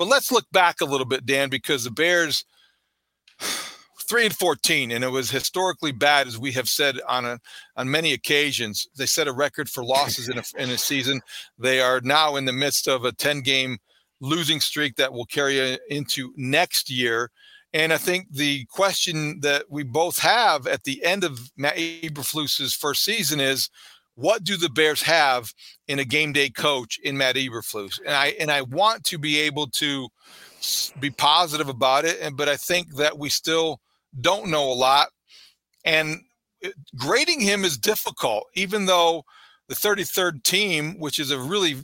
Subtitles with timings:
[0.00, 2.46] But let's look back a little bit, Dan, because the Bears
[4.08, 7.38] three and fourteen, and it was historically bad, as we have said on a
[7.76, 8.88] on many occasions.
[8.96, 11.20] They set a record for losses in a in a season.
[11.58, 13.76] They are now in the midst of a ten game
[14.22, 17.30] losing streak that will carry into next year.
[17.74, 22.74] And I think the question that we both have at the end of Matt Eberflus's
[22.74, 23.68] first season is,
[24.20, 25.52] what do the Bears have
[25.88, 27.98] in a game day coach in Matt Eberflus?
[28.04, 30.08] And I and I want to be able to
[31.00, 33.80] be positive about it, and but I think that we still
[34.20, 35.08] don't know a lot,
[35.84, 36.20] and
[36.96, 39.24] grading him is difficult, even though
[39.68, 41.76] the 33rd team, which is a really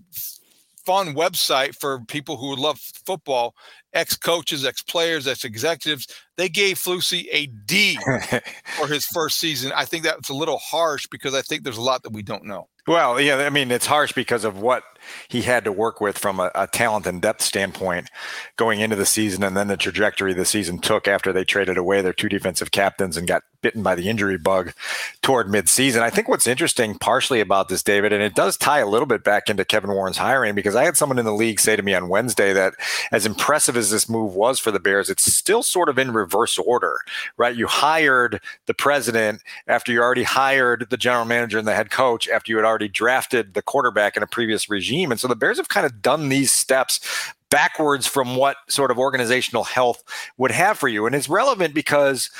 [0.85, 3.55] fun website for people who love football,
[3.97, 6.07] ex coaches, ex players, ex executives.
[6.37, 7.99] They gave Flusy a D
[8.77, 9.73] for his first season.
[9.75, 12.45] I think that's a little harsh because I think there's a lot that we don't
[12.45, 12.69] know.
[12.87, 14.85] Well, yeah, I mean, it's harsh because of what
[15.27, 18.11] he had to work with from a, a, talent and depth standpoint
[18.57, 22.01] going into the season, and then the trajectory the season took after they traded away
[22.01, 24.73] their two defensive captains and got bitten by the injury bug
[25.23, 26.01] toward midseason.
[26.03, 29.25] I think what's interesting, partially about this, David, and it does tie a little bit
[29.25, 31.95] back into Kevin Warren's hiring, because I had someone in the league say to me
[31.95, 32.75] on Wednesday that
[33.13, 36.59] as impressive as this move was for the Bears, it's still sort of in reverse
[36.59, 37.01] order,
[37.37, 37.57] right?
[37.57, 42.29] You hired the president after you already hired the general manager and the head coach
[42.29, 45.11] after you had already drafted the quarterback in a previous regime.
[45.11, 47.01] And so the Bears have kind of done these steps
[47.51, 50.03] backwards from what sort of organizational health
[50.37, 51.07] would have for you.
[51.07, 52.31] And it's relevant because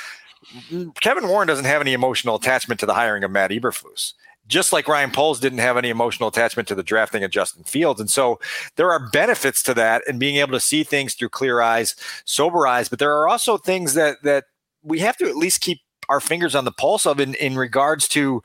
[1.01, 4.13] Kevin Warren doesn't have any emotional attachment to the hiring of Matt Eberflus
[4.47, 7.99] just like Ryan Poles didn't have any emotional attachment to the drafting of Justin Fields.
[7.99, 8.39] And so
[8.75, 12.65] there are benefits to that and being able to see things through clear eyes, sober
[12.65, 14.45] eyes, but there are also things that that
[14.83, 18.07] we have to at least keep our fingers on the pulse of in, in regards
[18.07, 18.41] to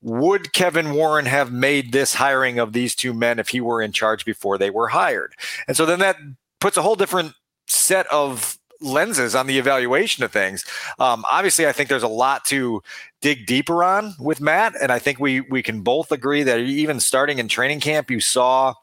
[0.00, 3.92] would Kevin Warren have made this hiring of these two men if he were in
[3.92, 5.34] charge before they were hired?
[5.68, 6.16] And so then that
[6.60, 7.34] puts a whole different
[7.66, 10.64] set of lenses on the evaluation of things.
[10.98, 12.82] Um, obviously, I think there's a lot to
[13.20, 17.00] dig deeper on with Matt, and I think we we can both agree that even
[17.00, 18.74] starting in training camp, you saw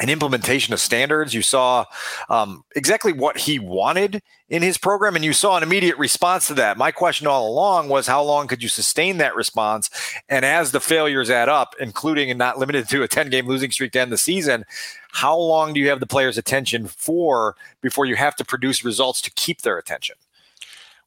[0.00, 1.34] an implementation of standards.
[1.34, 1.84] You saw
[2.28, 6.54] um, exactly what he wanted in his program, and you saw an immediate response to
[6.54, 6.78] that.
[6.78, 9.90] My question all along was how long could you sustain that response?
[10.28, 13.70] And as the failures add up, including and not limited to a 10 game losing
[13.70, 14.64] streak to end the season,
[15.08, 19.20] how long do you have the players' attention for before you have to produce results
[19.22, 20.16] to keep their attention?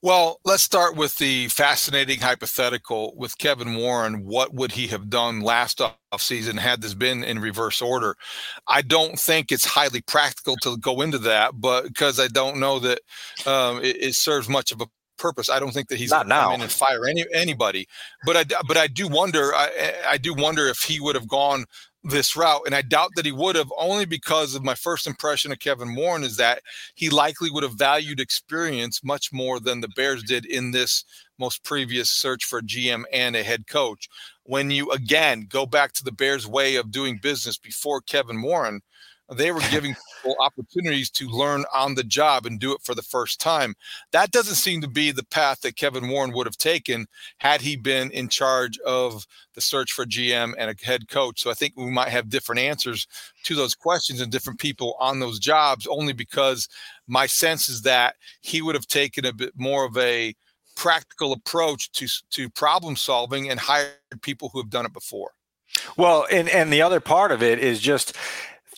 [0.04, 4.26] Well, let's start with the fascinating hypothetical with Kevin Warren.
[4.26, 5.80] What would he have done last
[6.12, 8.16] offseason had this been in reverse order?
[8.68, 12.80] I don't think it's highly practical to go into that, but because I don't know
[12.80, 13.02] that
[13.46, 14.88] um, it, it serves much of a
[15.22, 15.52] purpose.
[15.52, 17.88] I don't think that he's not now and fire any anybody.
[18.26, 19.54] But I but I do wonder.
[19.54, 21.66] I I do wonder if he would have gone
[22.04, 22.64] this route.
[22.66, 25.96] And I doubt that he would have, only because of my first impression of Kevin
[25.96, 26.64] Warren is that
[26.96, 31.04] he likely would have valued experience much more than the Bears did in this
[31.38, 34.10] most previous search for GM and a head coach.
[34.44, 38.82] When you again go back to the Bears' way of doing business before Kevin Warren,
[39.30, 43.02] they were giving people opportunities to learn on the job and do it for the
[43.02, 43.76] first time.
[44.12, 47.08] That doesn't seem to be the path that Kevin Warren would have taken
[47.40, 51.42] had he been in charge of the search for GM and a head coach.
[51.42, 53.08] So I think we might have different answers
[53.44, 56.68] to those questions and different people on those jobs only because
[57.08, 60.34] my sense is that he would have taken a bit more of a
[60.76, 63.92] practical approach to to problem solving and hired
[64.22, 65.32] people who have done it before.
[65.98, 68.16] Well, and and the other part of it is just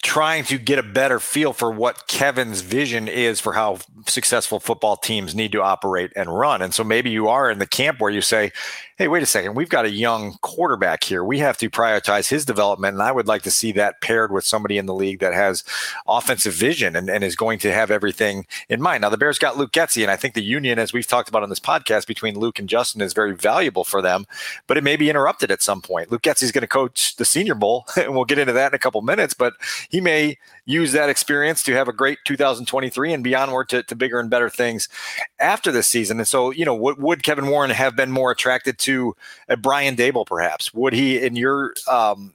[0.04, 4.98] trying to get a better feel for what Kevin's vision is for how successful football
[4.98, 6.62] teams need to operate and run.
[6.62, 8.52] And so maybe you are in the camp where you say,
[8.98, 11.24] hey, wait a second, we've got a young quarterback here.
[11.24, 12.94] We have to prioritize his development.
[12.94, 15.64] And I would like to see that paired with somebody in the league that has
[16.08, 19.02] offensive vision and, and is going to have everything in mind.
[19.02, 21.44] Now, the Bears got Luke Getsy, and I think the union, as we've talked about
[21.44, 24.26] on this podcast, between Luke and Justin is very valuable for them,
[24.68, 26.12] but it may be interrupted at some point.
[26.12, 28.76] Luke Getsy is going to coach the Senior Bowl, and we'll get into that in
[28.76, 29.54] a couple minutes, but
[29.94, 33.96] he may use that experience to have a great 2023 and be onward to, to
[33.96, 34.90] bigger and better things
[35.38, 36.18] after this season.
[36.18, 39.16] And so, you know, would, would Kevin Warren have been more attracted to
[39.48, 40.74] a Brian Daboll, perhaps?
[40.74, 42.34] Would he, in your um,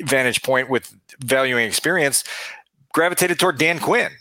[0.00, 2.24] vantage point with valuing experience,
[2.92, 4.12] gravitated toward Dan Quinn?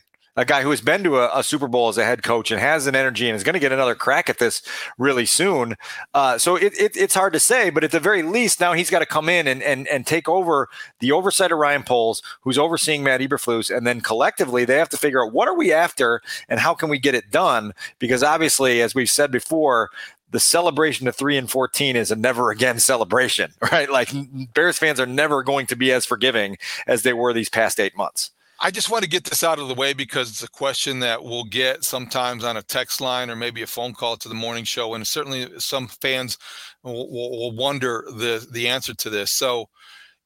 [0.41, 2.59] A guy who has been to a, a, Super Bowl as a head coach and
[2.59, 4.63] has an energy and is going to get another crack at this
[4.97, 5.75] really soon.
[6.15, 8.89] Uh, so it, it, it's hard to say, but at the very least, now he's
[8.89, 10.67] got to come in and, and, and take over
[10.99, 14.97] the oversight of Ryan Poles, who's overseeing Matt Eberflus, and then collectively they have to
[14.97, 17.71] figure out what are we after and how can we get it done?
[17.99, 19.91] Because obviously, as we've said before,
[20.31, 23.91] the celebration of three and 14 is a never again celebration, right?
[23.91, 24.09] Like
[24.55, 26.57] Bears fans are never going to be as forgiving
[26.87, 28.31] as they were these past eight months.
[28.63, 31.23] I just want to get this out of the way because it's a question that
[31.23, 34.65] we'll get sometimes on a text line or maybe a phone call to the morning
[34.65, 36.37] show, and certainly some fans
[36.83, 39.31] will, will wonder the the answer to this.
[39.31, 39.65] So,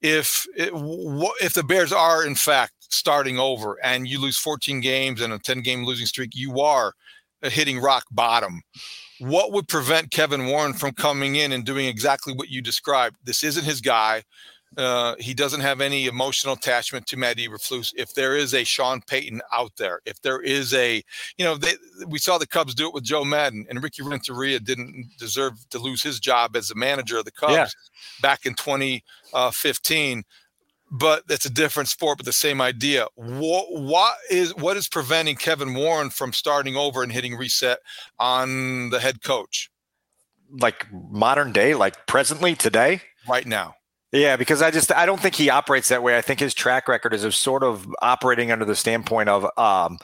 [0.01, 0.71] if it,
[1.41, 5.39] if the Bears are in fact starting over and you lose 14 games and a
[5.39, 6.93] 10 game losing streak, you are
[7.41, 8.61] hitting rock bottom.
[9.19, 13.15] What would prevent Kevin Warren from coming in and doing exactly what you described?
[13.23, 14.23] This isn't his guy.
[14.77, 17.93] Uh, he doesn't have any emotional attachment to Matt Eberflus.
[17.95, 21.01] If there is a Sean Payton out there, if there is a,
[21.37, 21.73] you know, they,
[22.07, 25.79] we saw the Cubs do it with Joe Maddon, and Ricky Renteria didn't deserve to
[25.79, 27.67] lose his job as the manager of the Cubs yeah.
[28.21, 30.23] back in 2015.
[30.91, 33.07] But it's a different sport, but the same idea.
[33.15, 37.79] What, what is what is preventing Kevin Warren from starting over and hitting reset
[38.19, 39.71] on the head coach?
[40.51, 43.73] Like modern day, like presently today, right now
[44.15, 46.17] yeah, because I just I don't think he operates that way.
[46.17, 49.97] I think his track record is of sort of operating under the standpoint of um,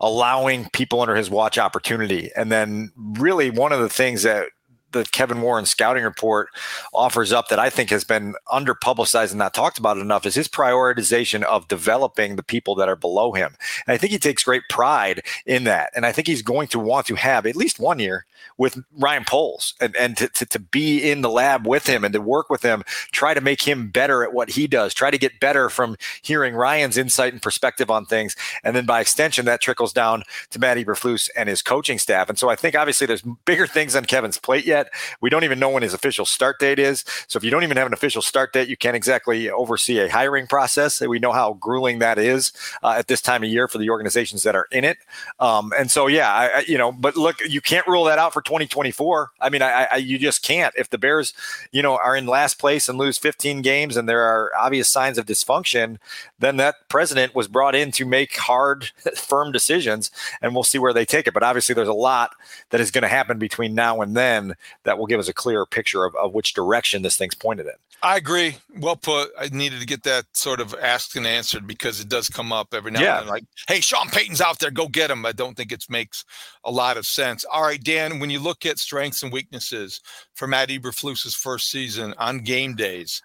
[0.00, 4.46] allowing people under his watch opportunity, and then really one of the things that
[4.92, 6.48] the Kevin Warren scouting report
[6.92, 10.34] offers up that I think has been under publicized and not talked about enough is
[10.34, 13.56] his prioritization of developing the people that are below him.
[13.86, 15.90] And I think he takes great pride in that.
[15.94, 18.26] And I think he's going to want to have at least one year
[18.58, 22.12] with Ryan Poles and, and to, to, to be in the lab with him and
[22.12, 25.18] to work with him, try to make him better at what he does, try to
[25.18, 28.36] get better from hearing Ryan's insight and perspective on things.
[28.62, 32.28] And then by extension, that trickles down to Matt Eberflus and his coaching staff.
[32.28, 34.92] And so I think obviously there's bigger things on Kevin's plate yet yet.
[35.20, 37.04] We don't even know when his official start date is.
[37.26, 40.08] So if you don't even have an official start date, you can't exactly oversee a
[40.08, 41.00] hiring process.
[41.00, 42.52] We know how grueling that is
[42.82, 44.98] uh, at this time of year for the organizations that are in it.
[45.40, 48.32] Um, and so, yeah, I, I, you know, but look, you can't rule that out
[48.32, 49.30] for 2024.
[49.40, 50.74] I mean, I, I, you just can't.
[50.76, 51.34] If the Bears,
[51.72, 55.18] you know, are in last place and lose 15 games and there are obvious signs
[55.18, 55.98] of dysfunction,
[56.38, 60.92] then that president was brought in to make hard, firm decisions, and we'll see where
[60.92, 61.34] they take it.
[61.34, 62.34] But obviously, there's a lot
[62.70, 65.66] that is going to happen between now and then that will give us a clearer
[65.66, 67.72] picture of, of which direction this thing's pointed in.
[68.02, 68.56] I agree.
[68.78, 69.30] Well put.
[69.38, 72.74] I needed to get that sort of asked and answered because it does come up
[72.74, 73.18] every now yeah.
[73.18, 73.32] and then.
[73.32, 75.24] Like, hey, Sean Payton's out there, go get him.
[75.24, 76.24] I don't think it makes
[76.64, 77.44] a lot of sense.
[77.44, 80.00] All right, Dan, when you look at strengths and weaknesses
[80.34, 83.22] for Matt Eberflus's first season on game days,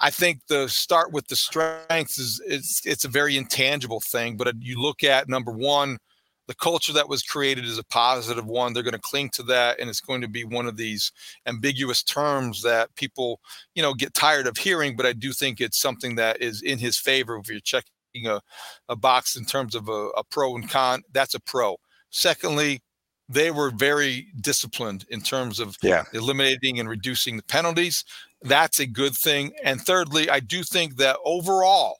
[0.00, 4.36] I think the start with the strengths is it's it's a very intangible thing.
[4.36, 5.98] But you look at number one,
[6.52, 8.74] the culture that was created is a positive one.
[8.74, 11.10] They're going to cling to that, and it's going to be one of these
[11.46, 13.40] ambiguous terms that people,
[13.74, 14.94] you know, get tired of hearing.
[14.94, 17.38] But I do think it's something that is in his favor.
[17.38, 18.42] If you're checking a,
[18.90, 21.78] a box in terms of a, a pro and con, that's a pro.
[22.10, 22.82] Secondly,
[23.30, 26.04] they were very disciplined in terms of yeah.
[26.12, 28.04] eliminating and reducing the penalties.
[28.42, 29.52] That's a good thing.
[29.64, 31.96] And thirdly, I do think that overall,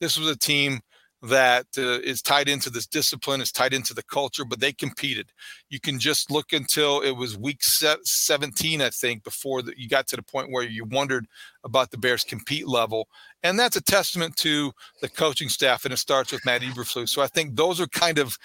[0.00, 0.80] this was a team
[1.22, 5.30] that uh, is tied into this discipline, is tied into the culture, but they competed.
[5.70, 10.08] You can just look until it was week 17, I think, before the, you got
[10.08, 11.26] to the point where you wondered
[11.62, 13.06] about the Bears' compete level.
[13.44, 17.10] And that's a testament to the coaching staff, and it starts with Matt Eberflus.
[17.10, 18.36] So I think those are kind of,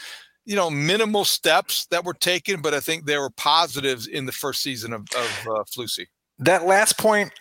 [0.45, 4.31] you know, minimal steps that were taken, but I think there were positives in the
[4.31, 6.05] first season of, of uh, Flusy.
[6.39, 7.31] That last point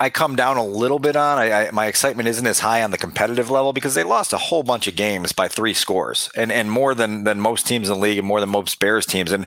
[0.00, 1.36] I come down a little bit on.
[1.36, 4.38] I, I, my excitement isn't as high on the competitive level because they lost a
[4.38, 7.96] whole bunch of games by three scores and, and more than, than most teams in
[7.96, 9.30] the league and more than most Bears teams.
[9.30, 9.46] And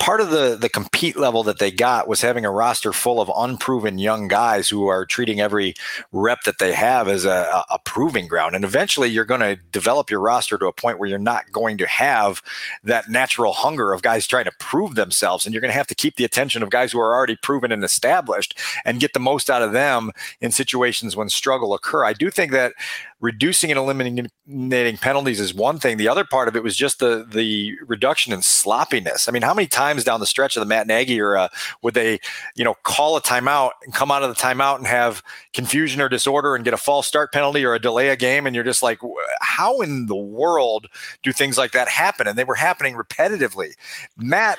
[0.00, 3.30] part of the, the compete level that they got was having a roster full of
[3.36, 5.74] unproven young guys who are treating every
[6.10, 8.56] rep that they have as a, a proving ground.
[8.56, 11.78] And eventually you're going to develop your roster to a point where you're not going
[11.78, 12.42] to have
[12.82, 15.46] that natural hunger of guys trying to prove themselves.
[15.46, 17.70] And you're going to have to keep the attention of guys who are already proven
[17.70, 20.10] and established and get the most out of them them
[20.40, 22.04] in situations when struggle occur.
[22.04, 22.72] I do think that
[23.20, 25.96] reducing and eliminating penalties is one thing.
[25.96, 29.28] The other part of it was just the the reduction in sloppiness.
[29.28, 31.50] I mean, how many times down the stretch of the Matt Nagy era
[31.82, 32.20] would they,
[32.54, 35.22] you know, call a timeout and come out of the timeout and have
[35.52, 38.54] confusion or disorder and get a false start penalty or a delay a game, and
[38.54, 39.00] you're just like,
[39.40, 40.86] how in the world
[41.22, 42.26] do things like that happen?
[42.26, 43.72] And they were happening repetitively.
[44.16, 44.58] Matt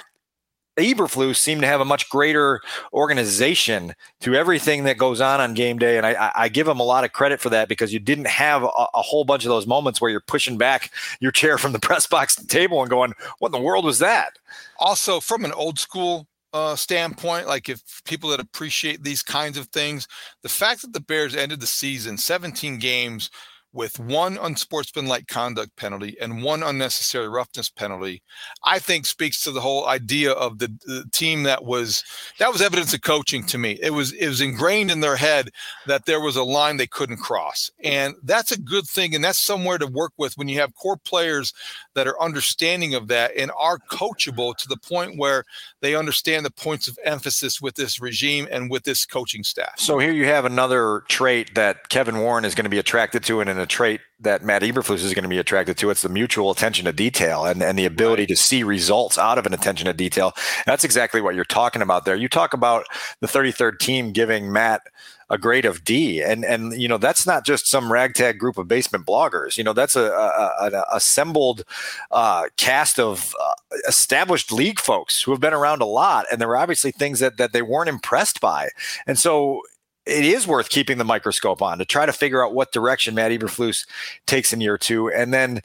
[0.77, 2.62] Eberflus seemed to have a much greater
[2.94, 6.84] organization to everything that goes on on game day, and I, I give him a
[6.84, 9.67] lot of credit for that because you didn't have a, a, whole bunch of those
[9.67, 13.50] moments where you're pushing back your chair from the press box table and going, "What
[13.50, 14.38] in the world was that?"
[14.79, 19.67] Also, from an old school uh, standpoint, like if people that appreciate these kinds of
[19.67, 20.08] things,
[20.41, 23.29] the fact that the Bears ended the season 17 games
[23.75, 28.24] with one unsportsmanlike conduct penalty and one unnecessary roughness penalty,
[28.63, 32.03] I think speaks to the whole idea of the, the, team that was
[32.39, 33.77] that was evidence of coaching to me.
[33.82, 35.50] It was it was ingrained in their head
[35.86, 37.70] that there was a line they couldn't cross.
[37.84, 40.98] And that's a good thing and that's somewhere to work with when you have core
[40.98, 41.53] players
[41.94, 45.44] that are understanding of that and are coachable to the point where
[45.82, 49.74] they understand the points of emphasis with this regime and with this coaching staff.
[49.77, 53.41] So here you have another trait that Kevin Warren is going to be attracted to
[53.41, 55.89] in an a trait that Matt Eberflus is going to be attracted to.
[55.89, 58.29] It's the mutual attention to detail and, and the ability right.
[58.29, 60.34] to see results out of an attention to detail.
[60.65, 62.15] That's exactly what you're talking about there.
[62.15, 62.86] You talk about
[63.19, 64.81] the 33rd team giving Matt
[65.29, 68.67] a grade of D, and and you know that's not just some ragtag group of
[68.67, 69.57] basement bloggers.
[69.57, 71.63] You know that's a, a, a assembled
[72.12, 73.53] uh, cast of uh,
[73.88, 77.38] established league folks who have been around a lot, and there were obviously things that
[77.38, 78.69] that they weren't impressed by,
[79.07, 79.62] and so
[80.05, 83.31] it is worth keeping the microscope on to try to figure out what direction Matt
[83.31, 83.85] Eberflus
[84.25, 85.09] takes in year two.
[85.09, 85.62] And then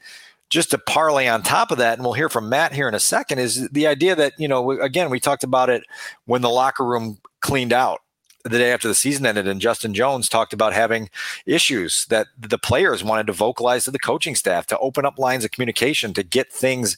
[0.49, 2.99] just to parlay on top of that, and we'll hear from Matt here in a
[2.99, 5.83] second, is the idea that, you know, again, we talked about it
[6.25, 8.01] when the locker room cleaned out
[8.43, 11.09] the day after the season ended, and Justin Jones talked about having
[11.45, 15.45] issues that the players wanted to vocalize to the coaching staff to open up lines
[15.45, 16.97] of communication to get things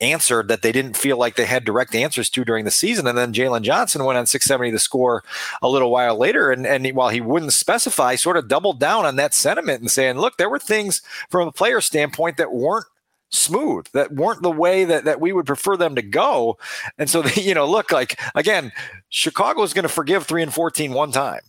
[0.00, 3.06] answered that they didn't feel like they had direct answers to during the season.
[3.06, 5.24] And then Jaylon Johnson went on 670 The Score
[5.60, 6.52] a little while later.
[6.52, 10.18] And, and while he wouldn't specify, sort of doubled down on that sentiment and saying,
[10.18, 12.86] look, there were things from a player standpoint that weren't
[13.30, 16.56] smooth that weren't the way that, that we would prefer them to go
[16.96, 18.72] and so they, you know look like again
[19.08, 21.40] chicago is going to forgive 3 and 14 one time.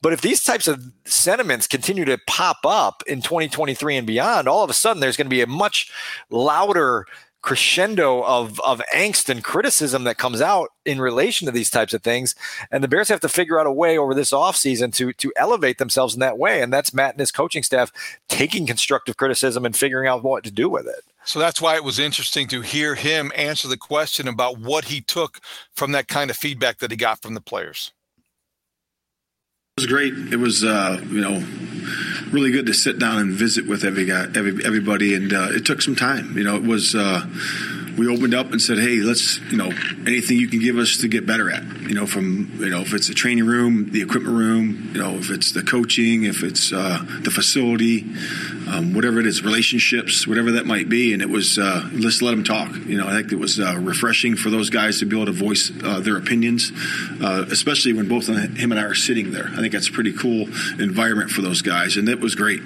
[0.00, 4.64] But if these types of sentiments continue to pop up in 2023 and beyond all
[4.64, 5.92] of a sudden there's going to be a much
[6.28, 7.06] louder
[7.42, 12.02] crescendo of of angst and criticism that comes out in relation to these types of
[12.02, 12.34] things.
[12.70, 15.78] And the bears have to figure out a way over this offseason to to elevate
[15.78, 16.62] themselves in that way.
[16.62, 17.92] And that's matt and his coaching staff
[18.28, 21.04] taking constructive criticism and figuring out what to do with it.
[21.24, 25.00] So that's why it was interesting to hear him answer the question about what he
[25.00, 25.38] took
[25.74, 27.92] from that kind of feedback that he got from the players.
[29.76, 30.12] It was great.
[30.32, 31.42] It was uh, you know
[32.32, 35.66] really good to sit down and visit with every guy, every, everybody, and uh, it
[35.66, 36.36] took some time.
[36.36, 36.94] You know, it was.
[36.94, 37.26] Uh,
[37.96, 39.70] we opened up and said, "Hey, let's you know
[40.06, 41.62] anything you can give us to get better at.
[41.82, 45.16] You know, from you know if it's the training room, the equipment room, you know
[45.16, 48.06] if it's the coaching, if it's uh, the facility,
[48.72, 52.32] um, whatever it is, relationships, whatever that might be." And it was uh, let's let
[52.32, 52.74] them talk.
[52.86, 55.32] You know, I think it was uh, refreshing for those guys to be able to
[55.32, 56.72] voice uh, their opinions,
[57.20, 59.48] uh, especially when both him and I are sitting there.
[59.52, 60.46] I think that's a pretty cool
[60.80, 62.60] environment for those guys, and it was great.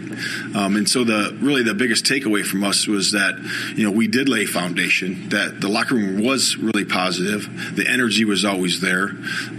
[0.55, 3.35] Um, and so the really the biggest takeaway from us was that
[3.77, 7.77] you know we did lay foundation that the locker room was really positive.
[7.77, 9.11] The energy was always there.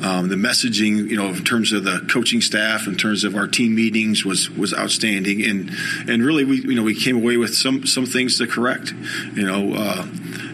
[0.03, 3.47] Um, the messaging, you know, in terms of the coaching staff, in terms of our
[3.47, 5.43] team meetings, was was outstanding.
[5.43, 5.71] And
[6.07, 8.93] and really, we you know we came away with some some things to correct.
[9.33, 9.73] You know.
[9.73, 10.07] Uh,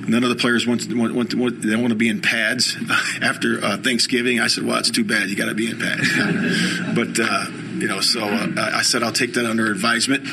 [0.05, 2.75] none of the players want, to, want, want, want, they want to be in pads
[3.21, 4.39] after uh, Thanksgiving.
[4.39, 5.29] I said, well, it's too bad.
[5.29, 6.09] You got to be in pads.
[6.93, 10.27] but uh, you know, so uh, I said I'll take that under advisement.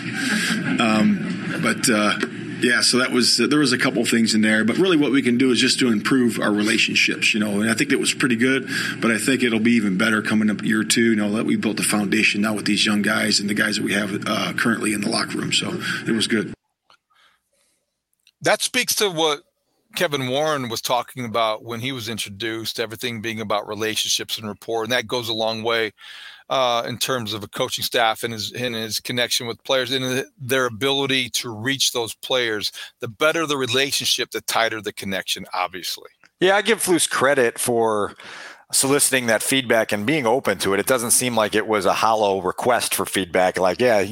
[0.80, 2.18] Um, but uh,
[2.62, 5.12] yeah, so that was uh, there was a couple things in there, but really what
[5.12, 7.60] we can do is just to improve our relationships, you know.
[7.60, 8.68] And I think it was pretty good,
[9.00, 11.10] but I think it'll be even better coming up year two.
[11.10, 13.76] You know that we built the foundation now with these young guys and the guys
[13.76, 15.52] that we have uh, currently in the locker room.
[15.52, 16.54] So it was good.
[18.42, 19.42] That speaks to what
[19.96, 24.84] Kevin Warren was talking about when he was introduced, everything being about relationships and rapport,
[24.84, 25.92] and that goes a long way
[26.50, 30.26] uh, in terms of a coaching staff and his and his connection with players and
[30.36, 32.72] their ability to reach those players.
[32.98, 35.46] The better the relationship, the tighter the connection.
[35.54, 36.10] Obviously.
[36.40, 38.14] Yeah, I give Flus credit for
[38.72, 40.80] soliciting that feedback and being open to it.
[40.80, 43.58] It doesn't seem like it was a hollow request for feedback.
[43.58, 44.04] Like, yeah,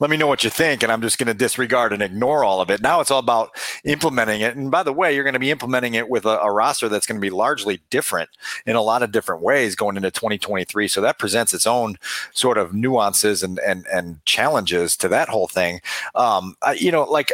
[0.00, 2.60] let me know what you think, and I'm just going to disregard and ignore all
[2.60, 2.80] of it.
[2.80, 3.50] Now it's all about
[3.84, 4.56] implementing it.
[4.56, 7.06] And by the way, you're going to be implementing it with a, a roster that's
[7.06, 8.30] going to be largely different
[8.64, 10.88] in a lot of different ways going into 2023.
[10.88, 11.96] So that presents its own
[12.32, 15.80] sort of nuances and and and challenges to that whole thing.
[16.14, 17.32] Um, I, you know, like.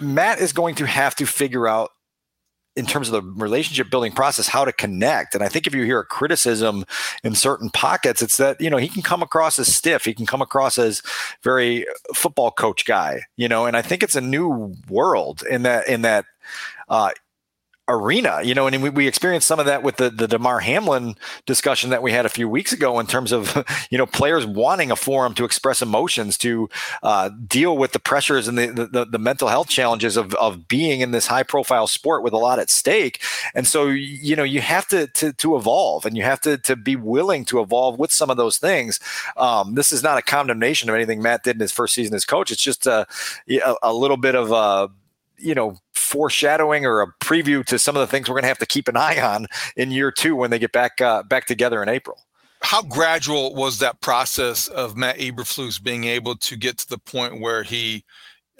[0.00, 1.92] Matt is going to have to figure out
[2.76, 5.34] in terms of the relationship building process how to connect.
[5.34, 6.84] And i think if you hear a criticism
[7.22, 10.04] in certain pockets it's that you know he can come across as stiff.
[10.04, 11.02] He can come across as
[11.42, 13.66] very football coach guy you know?
[13.66, 16.24] And i think it's a new world in that in that
[16.88, 17.10] uh,
[17.86, 21.16] arena, you know, and we, we experienced some of that with the, the Damar Hamlin
[21.44, 24.90] discussion that we had a few weeks ago in terms of, you know, players wanting
[24.90, 26.68] a forum to express emotions, to
[27.02, 31.00] uh, deal with the pressures and the, the, the, mental health challenges of, of being
[31.00, 33.22] in this high profile sport with a lot at stake.
[33.54, 36.76] And so, you know, you have to, to, to evolve and you have to, to
[36.76, 38.98] be willing to evolve with some of those things.
[39.36, 42.24] Um, this is not a condemnation of anything Matt did in his first season as
[42.24, 42.50] coach.
[42.50, 43.06] It's just a,
[43.48, 44.90] a, a little bit of a,
[45.38, 45.78] you know,
[46.14, 48.86] foreshadowing or a preview to some of the things we're going to have to keep
[48.86, 52.16] an eye on in year two when they get back uh, back together in April.
[52.62, 57.40] How gradual was that process of Matt Eberflus being able to get to the point
[57.40, 58.04] where he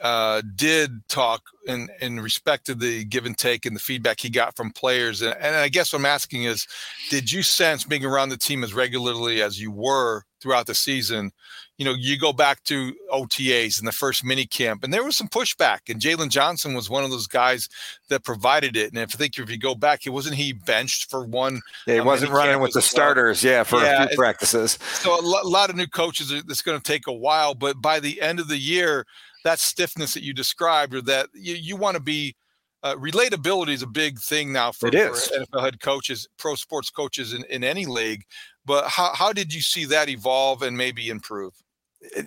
[0.02, 4.30] uh, did talk in, in respect to the give and take and the feedback he
[4.30, 5.22] got from players?
[5.22, 6.66] And, and I guess what I'm asking is,
[7.10, 11.32] did you sense being around the team as regularly as you were throughout the season
[11.76, 15.16] you know, you go back to OTAs and the first mini camp, and there was
[15.16, 17.68] some pushback, and Jaylon Johnson was one of those guys
[18.08, 18.92] that provided it.
[18.92, 21.60] And if I think if you go back, he wasn't he benched for one.
[21.86, 23.42] Yeah, he um, wasn't running with the starters.
[23.42, 24.78] Yeah, for yeah, a few practices.
[24.82, 26.30] So a lot of new coaches.
[26.30, 29.04] It's going to take a while, but by the end of the year,
[29.44, 32.34] that stiffness that you described, or that you, you want to be.
[32.82, 37.32] Uh, relatability is a big thing now for, for NFL head coaches, pro sports coaches
[37.32, 38.24] in, in any league.
[38.66, 41.54] But how, how did you see that evolve and maybe improve?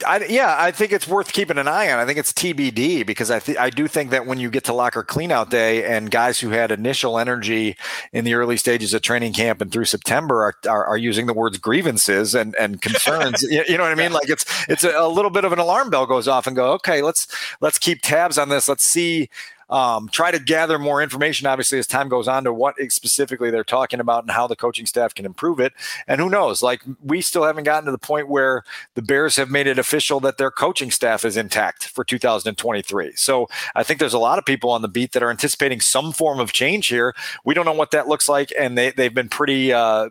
[0.05, 1.99] I, yeah, I think it's worth keeping an eye on.
[1.99, 4.73] I think it's TBD because I th- I do think that when you get to
[4.73, 7.77] locker cleanout day and guys who had initial energy
[8.11, 11.33] in the early stages of training camp and through September are, are, are using the
[11.33, 13.43] words grievances and, and concerns.
[13.43, 14.11] you, you, know what I mean?
[14.11, 16.73] Like it's it's a, a little bit of an alarm bell goes off and go,
[16.73, 17.27] okay, let's
[17.61, 18.67] let's keep tabs on this.
[18.67, 19.29] Let's see
[19.69, 23.63] um, try to gather more information, obviously, as time goes on to what specifically they're
[23.63, 25.73] talking about and how the coaching staff can improve it.
[26.07, 26.63] And who knows?
[26.63, 28.63] Like, we still haven't gotten to the point where
[28.95, 33.13] the Bears have made it official that their coaching staff is intact for 2023.
[33.15, 36.13] So I think there's a lot of people on the beat that are anticipating some
[36.13, 37.13] form of change here.
[37.43, 39.73] We don't know what that looks like, and they, they've been pretty.
[39.73, 40.09] Uh,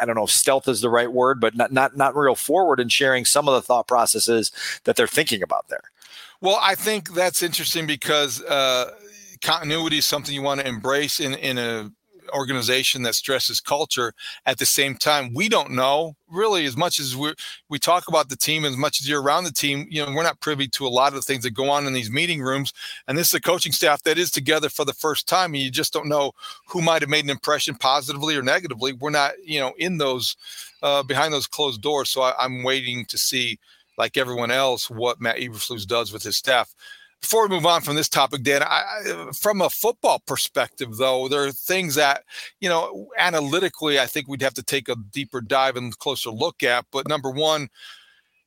[0.00, 2.80] I, don't know if stealth is the right word, but not not not real forward
[2.80, 4.52] in sharing some of the thought processes
[4.84, 5.90] that they're thinking about there.
[6.40, 8.90] Well, I think that's interesting because uh,
[9.42, 11.90] continuity is something you want to embrace in in a
[12.34, 14.12] organization that stresses culture.
[14.46, 17.34] At the same time we don't know really as much as we
[17.68, 19.86] we talk about the team as much as you're around the team.
[19.90, 21.92] You know we're not privy to a lot of the things that go on in
[21.92, 22.72] these meeting rooms
[23.06, 25.70] and this is a coaching staff that is together for the first time and you
[25.70, 26.32] just don't know
[26.68, 28.92] who might have made an impression positively or negatively.
[28.92, 30.36] We're not you know in those
[30.82, 33.58] uh, behind those closed doors so I, i'm waiting to see
[33.98, 36.74] like everyone else, what Matt Eberflus does with his staff.
[37.20, 41.44] Before we move on from this topic, Dan, I, from a football perspective, though, there
[41.46, 42.22] are things that,
[42.60, 46.62] you know, analytically, I think we'd have to take a deeper dive and closer look
[46.62, 46.84] at.
[46.92, 47.68] But number one,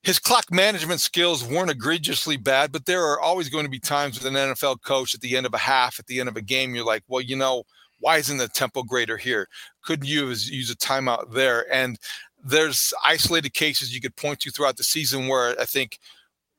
[0.04, 4.18] his clock management skills weren't egregiously bad, but there are always going to be times
[4.18, 6.42] with an NFL coach at the end of a half, at the end of a
[6.42, 7.64] game, you're like, well, you know,
[8.00, 9.48] why isn't the tempo greater here?
[9.84, 11.66] Couldn't you use a timeout there?
[11.74, 11.98] And
[12.44, 16.00] there's isolated cases you could point to throughout the season where I think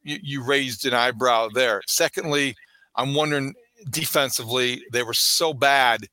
[0.02, 1.82] you, you raised an eyebrow there.
[1.86, 2.56] Secondly,
[2.96, 3.54] I'm wondering
[3.90, 6.08] defensively, they were so bad.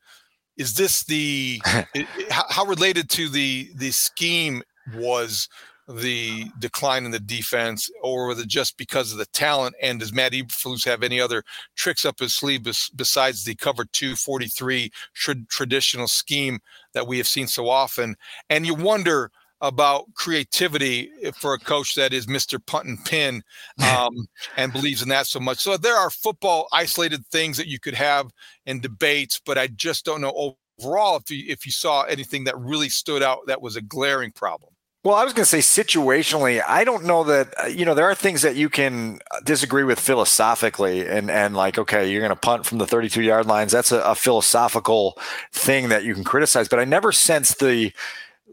[0.57, 1.61] Is this the
[1.93, 4.61] it, how, related to the the scheme
[4.95, 5.49] was
[5.87, 9.75] the decline in the defense, or was it just because of the talent?
[9.81, 11.43] And does Matt Eberflus have any other
[11.75, 12.63] tricks up his sleeve
[12.95, 16.59] besides the cover two forty three 43 traditional scheme
[16.93, 18.15] that we have seen so often?
[18.49, 22.63] And you wonder about creativity for a coach that is Mr.
[22.65, 23.43] Punt and Pin
[23.89, 24.13] um,
[24.57, 25.59] and believes in that so much.
[25.59, 28.31] So there are football isolated things that you could have
[28.65, 32.57] in debates, but I just don't know overall if you, if you saw anything that
[32.57, 34.71] really stood out that was a glaring problem.
[35.05, 38.09] Well, I was going to say situationally, I don't know that uh, you know there
[38.09, 42.35] are things that you can disagree with philosophically, and and like okay, you're going to
[42.35, 43.71] punt from the 32 yard lines.
[43.71, 45.19] That's a, a philosophical
[45.51, 47.93] thing that you can criticize, but I never sense the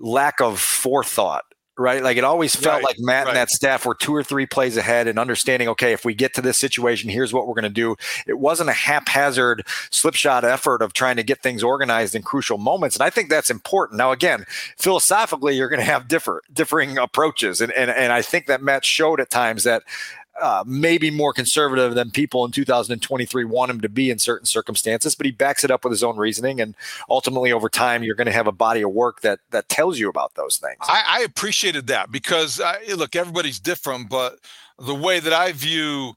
[0.00, 1.44] lack of forethought
[1.78, 2.02] right?
[2.02, 3.30] Like it always felt Right, like Matt right.
[3.30, 6.34] and that staff were two or three plays ahead and understanding, okay, if we get
[6.34, 7.96] to this situation, here's what we're going to do.
[8.26, 12.96] It wasn't a haphazard slipshod effort of trying to get things organized in crucial moments.
[12.96, 13.98] And I think that's important.
[13.98, 14.44] Now, again,
[14.76, 17.60] philosophically, you're going to have differ, differing approaches.
[17.60, 19.82] And, and, and I think that Matt showed at times that
[20.40, 25.14] uh, maybe more conservative than people in 2023 want him to be in certain circumstances,
[25.14, 26.60] but he backs it up with his own reasoning.
[26.60, 26.74] And
[27.08, 30.08] ultimately, over time, you're going to have a body of work that that tells you
[30.08, 30.78] about those things.
[30.80, 34.38] I, I appreciated that because I, look, everybody's different, but
[34.78, 36.14] the way that I view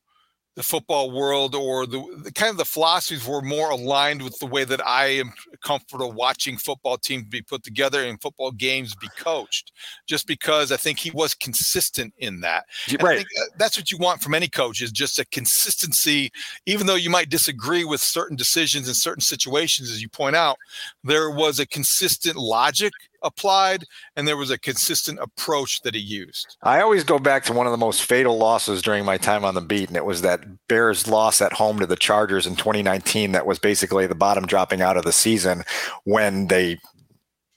[0.56, 4.46] the football world or the, the kind of the philosophies were more aligned with the
[4.46, 9.10] way that I am comfortable watching football teams be put together and football games be
[9.18, 9.74] coached.
[10.08, 12.66] Just because I think he was consistent in that.
[12.90, 13.18] And right.
[13.18, 16.32] think uh, that's what you want from any coach is just a consistency.
[16.66, 20.58] Even though you might disagree with certain decisions in certain situations, as you point out,
[21.04, 22.94] there was a consistent logic
[23.26, 23.84] applied
[24.16, 26.58] and there was a consistent approach that he used.
[26.64, 29.56] I always go back to one of the most fatal losses during my time on
[29.56, 33.32] the beat, and it was that Bears loss at home to the Chargers in 2019.
[33.32, 35.64] That was basically the bottom dropping out of the season
[36.04, 36.80] when they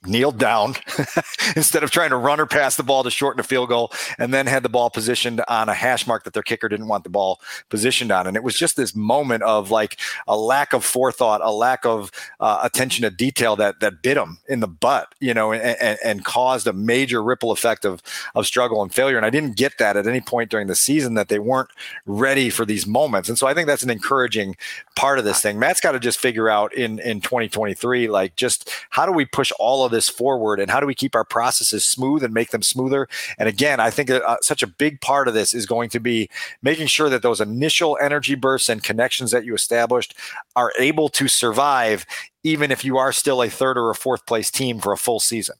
[0.05, 0.75] kneeled down
[1.57, 4.33] instead of trying to run or pass the ball to shorten a field goal and
[4.33, 7.09] then had the ball positioned on a hash mark that their kicker didn't want the
[7.09, 8.25] ball positioned on.
[8.25, 12.11] And it was just this moment of like a lack of forethought a lack of
[12.39, 15.99] uh, attention to detail that that bit them in the butt you know and, and,
[16.03, 18.01] and caused a major ripple effect of
[18.35, 19.17] of struggle and failure.
[19.17, 21.69] And I didn't get that at any point during the season that they weren't
[22.05, 23.27] ready for these moments.
[23.27, 24.55] And so I think that's an encouraging
[24.95, 25.59] part of this thing.
[25.59, 29.51] Matt's got to just figure out in in 2023 like just how do we push
[29.59, 32.63] all of this forward and how do we keep our processes smooth and make them
[32.63, 33.07] smoother?
[33.37, 36.29] And again i think uh, such a big part of this is going to be
[36.61, 40.15] making sure that those initial energy bursts and connections that you established
[40.55, 42.05] are able to survive
[42.43, 45.19] even if you are still a third or a fourth place team for a full
[45.19, 45.55] season.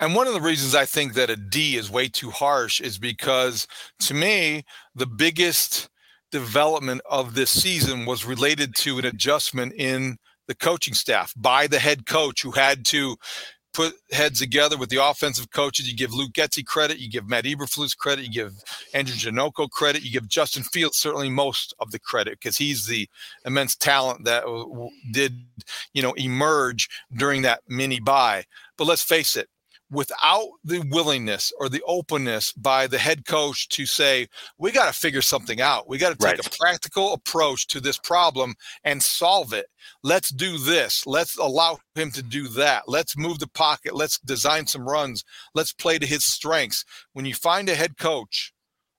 [0.00, 2.98] And one of the reasons I think that a D is way too harsh is
[2.98, 3.68] because
[4.00, 4.64] to me,
[4.94, 5.88] the biggest
[6.32, 10.16] development of this season was related to an adjustment in
[10.48, 13.16] the coaching staff by the head coach who had to
[13.72, 15.88] put heads together with the offensive coaches.
[15.90, 18.52] You give Luke Getsy credit, you give Matt Eberflus credit, you give
[18.94, 23.08] Andrew Janocko credit, you give Justin Fields certainly most of the credit because he's the
[23.44, 25.44] immense talent that w- did,
[25.92, 28.44] you know, emerge during that mini bye.
[28.76, 29.48] But let's face it,
[29.92, 34.26] without the willingness or the openness by the head coach to say,
[34.58, 35.88] we got to figure something out.
[35.88, 36.46] We got to take Right.
[36.46, 39.66] a practical approach to this problem and solve it.
[40.02, 41.06] Let's do this.
[41.06, 42.84] Let's allow him to do that.
[42.88, 43.94] Let's move the pocket.
[43.94, 45.24] Let's design some runs.
[45.54, 46.84] Let's play to his strengths.
[47.12, 48.52] When you find a head coach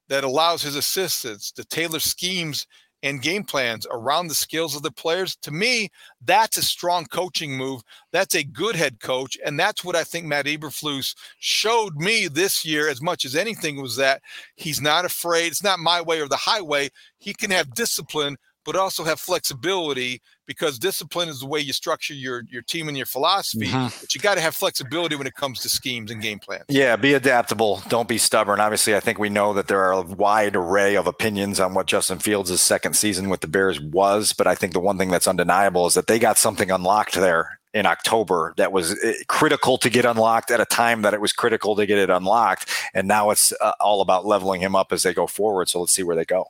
[0.09, 2.67] that allows his assistants to tailor schemes
[3.03, 5.89] and game plans around the skills of the players, to me,
[6.25, 7.83] that's a strong coaching move.
[8.11, 9.37] That's a good head coach.
[9.45, 13.81] And that's what I think Matt Eberflus showed me this year as much as anything
[13.81, 14.21] was that
[14.55, 15.47] he's not afraid.
[15.47, 16.89] It's not my way or the highway.
[17.19, 22.13] He can have discipline, but also have flexibility because discipline is the way you structure
[22.13, 23.71] your, your team and your philosophy.
[23.71, 26.65] But you got to have flexibility when it comes to schemes and game plans.
[26.69, 27.81] Yeah, be adaptable.
[27.87, 28.59] Don't be stubborn.
[28.59, 31.87] Obviously, I think we know that there are a wide array of opinions on what
[31.87, 35.27] Justin Fields' second season with the Bears was, but I think the one thing that's
[35.27, 39.89] undeniable is that they got something unlocked there in October that was eh, critical to
[39.89, 43.31] get unlocked at a time that it was critical to get it unlocked, and now
[43.31, 45.69] it's uh, all about leveling him up as they go forward.
[45.69, 46.45] So let's see where they go.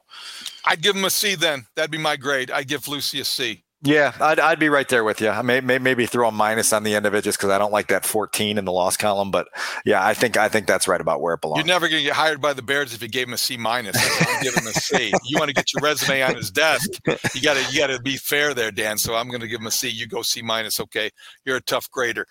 [0.66, 1.66] I'd give him a C then.
[1.76, 2.52] That'd be my grade.
[2.52, 3.64] I'd give Flusy a C.
[3.86, 5.28] Yeah, I'd, I'd be right there with you.
[5.28, 7.58] I may, may maybe throw a minus on the end of it just because I
[7.58, 9.30] don't like that 14 in the loss column.
[9.30, 9.50] But
[9.84, 11.58] yeah, I think I think that's right about where it belongs.
[11.58, 13.58] You're never going to get hired by the Bears if you gave him a C
[13.58, 13.98] minus.
[14.26, 15.14] I'm him a C.
[15.26, 16.92] You want to get your resume on his desk.
[17.34, 18.98] You got to you got to be fair there, Dan.
[18.98, 19.90] So I'm going to give him a C.
[19.90, 20.80] You go C minus.
[20.80, 21.10] Okay,
[21.44, 22.26] you're a tough grader.